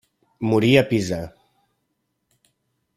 [0.51, 1.21] Morí a Pisa.